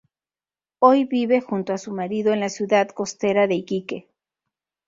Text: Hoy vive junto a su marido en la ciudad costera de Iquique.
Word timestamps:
Hoy 0.79 1.05
vive 1.05 1.41
junto 1.41 1.73
a 1.73 1.77
su 1.77 1.91
marido 1.91 2.33
en 2.33 2.39
la 2.39 2.49
ciudad 2.49 2.87
costera 2.89 3.45
de 3.45 3.53
Iquique. 3.53 4.09